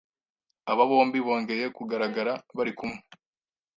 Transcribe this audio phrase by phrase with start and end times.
[0.71, 2.99] aba bombi bongeye kugaragara barikumwe